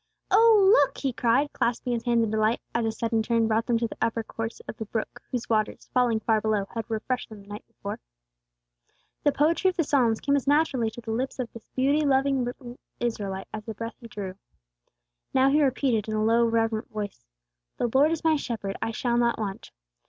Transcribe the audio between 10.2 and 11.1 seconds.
as naturally to